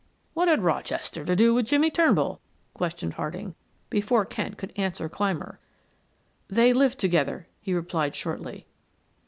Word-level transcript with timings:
"What 0.33 0.47
had 0.47 0.63
Rochester 0.63 1.23
to 1.23 1.35
do 1.35 1.53
with 1.53 1.67
Jimmie 1.67 1.91
Turnbull?" 1.91 2.41
questioned 2.73 3.13
Harding, 3.13 3.53
before 3.91 4.25
Kent 4.25 4.57
could 4.57 4.73
answer 4.75 5.07
Clymer. 5.07 5.59
"They 6.47 6.73
lived 6.73 6.97
together," 6.97 7.47
he 7.59 7.75
replied 7.75 8.15
shortly. 8.15 8.65